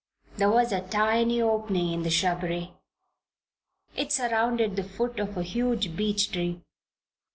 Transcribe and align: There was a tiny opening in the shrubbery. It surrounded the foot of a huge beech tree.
There 0.37 0.49
was 0.49 0.71
a 0.71 0.81
tiny 0.81 1.39
opening 1.43 1.93
in 1.93 2.01
the 2.01 2.09
shrubbery. 2.09 2.73
It 3.95 4.11
surrounded 4.11 4.75
the 4.75 4.83
foot 4.83 5.19
of 5.19 5.37
a 5.37 5.43
huge 5.43 5.95
beech 5.95 6.31
tree. 6.31 6.63